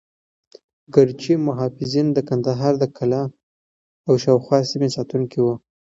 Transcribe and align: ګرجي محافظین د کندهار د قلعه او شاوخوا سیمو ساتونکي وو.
ګرجي 0.93 1.35
محافظین 1.47 2.07
د 2.13 2.17
کندهار 2.29 2.73
د 2.79 2.83
قلعه 2.97 3.25
او 4.07 4.13
شاوخوا 4.23 4.57
سیمو 4.71 4.89
ساتونکي 4.95 5.39
وو. 5.41 5.53